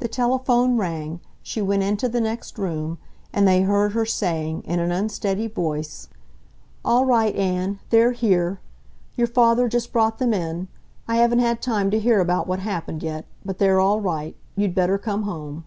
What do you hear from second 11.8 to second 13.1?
to hear about what happened